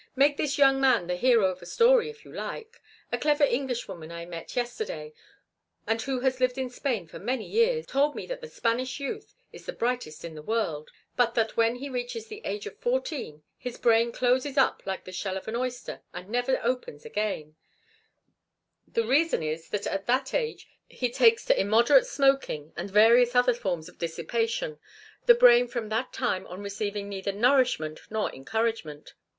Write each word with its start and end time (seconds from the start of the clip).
"Make 0.15 0.37
this 0.37 0.57
young 0.57 0.81
man 0.81 1.05
the 1.05 1.15
hero 1.15 1.45
of 1.51 1.61
a 1.61 1.67
story 1.67 2.09
if 2.09 2.25
you 2.25 2.33
like. 2.33 2.81
A 3.11 3.19
clever 3.19 3.43
Englishwoman 3.43 4.11
I 4.11 4.25
met 4.25 4.55
yesterday, 4.55 5.13
and 5.85 6.01
who 6.01 6.21
has 6.21 6.39
lived 6.39 6.57
in 6.57 6.71
Spain 6.71 7.05
for 7.05 7.19
many 7.19 7.45
years, 7.47 7.85
told 7.85 8.15
me 8.15 8.25
that 8.25 8.41
the 8.41 8.49
Spanish 8.49 8.99
youth 8.99 9.35
is 9.53 9.67
the 9.67 9.73
brightest 9.73 10.25
in 10.25 10.33
the 10.33 10.41
world, 10.41 10.89
but 11.15 11.35
that 11.35 11.55
when 11.55 11.75
he 11.75 11.87
reaches 11.87 12.25
the 12.25 12.41
age 12.45 12.65
of 12.65 12.79
fourteen 12.79 13.43
his 13.59 13.77
brain 13.77 14.11
closes 14.11 14.57
up 14.57 14.81
like 14.87 15.03
the 15.03 15.11
shell 15.11 15.37
of 15.37 15.47
an 15.47 15.55
oyster 15.55 16.01
and 16.15 16.29
never 16.29 16.59
opens 16.63 17.05
again; 17.05 17.55
the 18.87 19.05
reason 19.05 19.43
is 19.43 19.69
that 19.69 19.85
at 19.85 20.07
that 20.07 20.33
age 20.33 20.67
he 20.87 21.11
takes 21.11 21.45
to 21.45 21.59
immoderate 21.59 22.07
smoking 22.07 22.73
and 22.75 22.89
various 22.89 23.35
other 23.35 23.53
forms 23.53 23.87
of 23.87 23.99
dissipation, 23.99 24.79
the 25.27 25.35
brain 25.35 25.67
from 25.67 25.89
that 25.89 26.11
time 26.11 26.47
on 26.47 26.63
receiving 26.63 27.07
neither 27.07 27.31
nourishment 27.31 27.99
nor 28.09 28.33
encouragement. 28.33 29.13